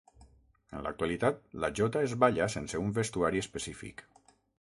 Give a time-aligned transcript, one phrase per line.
[0.77, 4.05] En l'actualitat, la Jota es balla sense un vestuari específic.